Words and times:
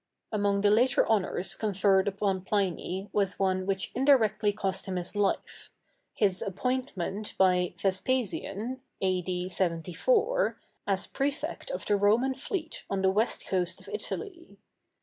Among 0.31 0.61
the 0.61 0.71
later 0.71 1.05
honors 1.05 1.53
conferred 1.53 2.07
upon 2.07 2.41
Pliny 2.41 3.11
was 3.13 3.37
one 3.37 3.67
which 3.67 3.91
indirectly 3.93 4.51
cost 4.51 4.87
him 4.87 4.95
his 4.95 5.15
life—his 5.15 6.41
appointment 6.41 7.35
by 7.37 7.75
Vespasian, 7.77 8.81
A.D. 8.99 9.49
74, 9.49 10.57
as 10.87 11.05
prefect 11.05 11.69
of 11.69 11.85
the 11.85 11.97
Roman 11.97 12.33
fleet 12.33 12.83
on 12.89 13.03
the 13.03 13.11
west 13.11 13.45
coast 13.45 13.79
of 13.79 13.89
Italy. 13.89 14.57